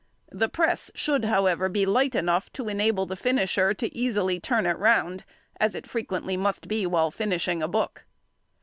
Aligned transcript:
The 0.31 0.49
press 0.49 0.89
should, 0.95 1.25
however, 1.25 1.69
be 1.69 1.85
light 1.85 2.15
enough 2.15 2.51
to 2.53 2.67
enable 2.67 3.05
the 3.05 3.15
finisher 3.15 3.71
to 3.75 3.95
easily 3.95 4.39
turn 4.39 4.65
it 4.65 4.79
round, 4.79 5.23
as 5.59 5.75
it 5.75 5.85
frequently 5.85 6.35
must 6.35 6.67
be, 6.67 6.87
while 6.87 7.11
finishing 7.11 7.61
a 7.61 7.67
book. 7.67 8.03